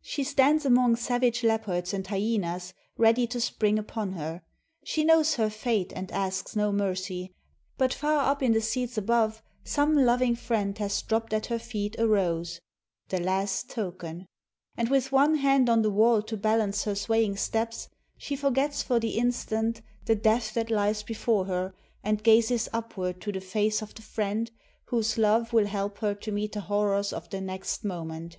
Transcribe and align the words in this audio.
She 0.00 0.24
stands 0.24 0.64
among 0.64 0.96
savage 0.96 1.44
leopards 1.44 1.92
and 1.92 2.06
hyenas 2.06 2.72
ready 2.96 3.26
to 3.26 3.38
spring 3.38 3.78
upon 3.78 4.12
her; 4.12 4.40
she 4.82 5.04
knows 5.04 5.34
her 5.34 5.50
fate 5.50 5.92
and 5.94 6.10
asks 6.12 6.56
no 6.56 6.72
mercy. 6.72 7.34
But 7.76 7.92
far 7.92 8.20
up 8.30 8.42
in 8.42 8.52
the 8.54 8.62
seats 8.62 8.96
above 8.96 9.42
some 9.64 9.94
loving 9.94 10.34
friend 10.34 10.78
has 10.78 11.02
dropped 11.02 11.34
at 11.34 11.44
her 11.48 11.58
feet 11.58 11.94
a 11.98 12.06
rose, 12.06 12.58
"the 13.10 13.20
last 13.20 13.68
token"; 13.68 14.24
and 14.78 14.88
with 14.88 15.12
one 15.12 15.34
hand 15.34 15.68
on 15.68 15.82
the 15.82 15.90
wall 15.90 16.22
to 16.22 16.38
balance 16.38 16.84
her 16.84 16.94
swaying 16.94 17.36
steps 17.36 17.90
she 18.16 18.34
forgets 18.34 18.82
for 18.82 18.98
the 18.98 19.18
instant 19.18 19.82
the 20.06 20.14
death 20.16 20.54
that 20.54 20.70
lies 20.70 21.02
before 21.02 21.44
her 21.44 21.74
and 22.02 22.24
gazes 22.24 22.66
upward 22.72 23.20
to 23.20 23.30
the 23.30 23.42
face 23.42 23.82
of 23.82 23.92
the 23.94 24.00
friend 24.00 24.50
whose 24.86 25.18
love 25.18 25.52
will 25.52 25.66
help 25.66 25.98
her 25.98 26.14
to 26.14 26.32
meet 26.32 26.52
the 26.52 26.62
horrors 26.62 27.12
of 27.12 27.28
the 27.28 27.42
next 27.42 27.84
moment. 27.84 28.38